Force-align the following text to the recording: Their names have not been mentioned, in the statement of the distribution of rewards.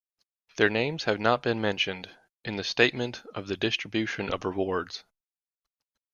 Their 0.57 0.71
names 0.71 1.03
have 1.03 1.19
not 1.19 1.43
been 1.43 1.61
mentioned, 1.61 2.09
in 2.43 2.55
the 2.55 2.63
statement 2.63 3.21
of 3.35 3.45
the 3.45 3.55
distribution 3.55 4.33
of 4.33 4.43
rewards. 4.43 5.03